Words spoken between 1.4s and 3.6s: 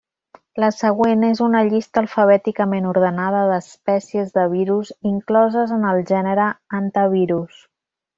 una llista alfabèticament ordenada